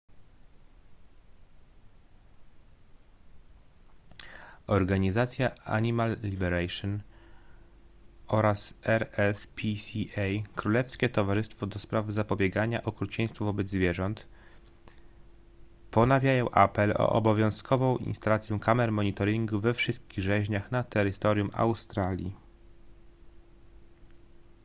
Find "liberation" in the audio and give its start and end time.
6.23-7.01